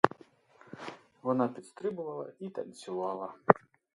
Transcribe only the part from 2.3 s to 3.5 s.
і танцювала.